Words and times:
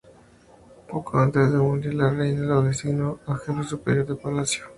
Poco 0.89 1.19
antes 1.19 1.51
de 1.53 1.59
morir, 1.59 1.93
la 1.93 2.09
Reina 2.09 2.41
lo 2.47 2.63
designó 2.63 3.19
Jefe 3.45 3.63
Superior 3.63 4.07
de 4.07 4.15
Palacio. 4.15 4.63